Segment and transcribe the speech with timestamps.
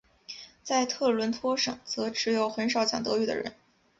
[0.63, 3.53] 在特伦托省则只有很少讲德语的人。